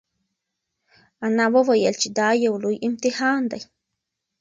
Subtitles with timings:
[1.27, 3.61] انا وویل چې دا یو لوی امتحان دی.